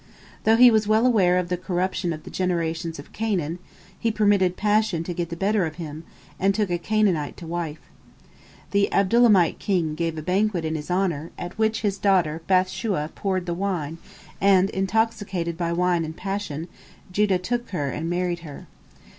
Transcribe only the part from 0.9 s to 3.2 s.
aware of the corruption of the generations of